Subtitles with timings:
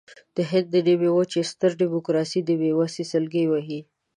[0.35, 3.79] د هند د نیمې وچې ستره ډیموکراسي د بېوسۍ سلګۍ وهي.